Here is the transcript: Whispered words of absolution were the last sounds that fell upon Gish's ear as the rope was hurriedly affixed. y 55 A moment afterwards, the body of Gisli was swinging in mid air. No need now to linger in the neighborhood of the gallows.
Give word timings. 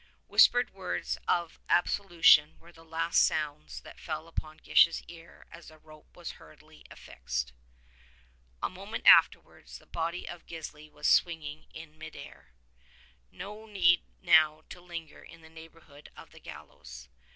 Whispered 0.25 0.71
words 0.71 1.19
of 1.27 1.59
absolution 1.69 2.57
were 2.57 2.71
the 2.71 2.83
last 2.83 3.23
sounds 3.23 3.81
that 3.81 3.99
fell 3.99 4.27
upon 4.27 4.57
Gish's 4.57 5.03
ear 5.07 5.45
as 5.51 5.67
the 5.67 5.77
rope 5.77 6.15
was 6.15 6.31
hurriedly 6.41 6.83
affixed. 6.89 7.53
y 7.53 7.53
55 8.61 8.63
A 8.63 8.69
moment 8.73 9.05
afterwards, 9.05 9.77
the 9.77 9.85
body 9.85 10.27
of 10.27 10.47
Gisli 10.47 10.89
was 10.91 11.07
swinging 11.07 11.67
in 11.71 11.99
mid 11.99 12.15
air. 12.15 12.51
No 13.29 13.67
need 13.67 14.01
now 14.23 14.63
to 14.69 14.81
linger 14.81 15.21
in 15.23 15.41
the 15.41 15.49
neighborhood 15.49 16.09
of 16.17 16.31
the 16.31 16.39
gallows. 16.39 17.07